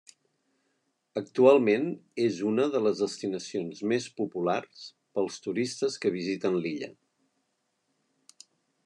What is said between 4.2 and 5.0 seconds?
populars